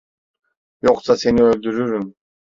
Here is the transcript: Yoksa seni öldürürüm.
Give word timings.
Yoksa 0.81 1.17
seni 1.17 1.43
öldürürüm. 1.43 2.13